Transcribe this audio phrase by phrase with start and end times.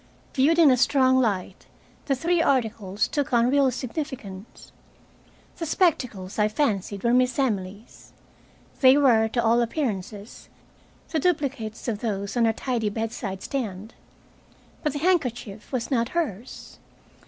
[0.33, 1.67] Viewed in a strong light,
[2.07, 4.71] the three articles took on real significance.
[5.57, 8.11] The spectacles I fancied were Miss Emily's.
[8.79, 10.49] They were, to all appearances,
[11.09, 13.93] the duplicates of those on her tidy bedside stand.
[14.81, 16.79] But the handkerchief was not hers.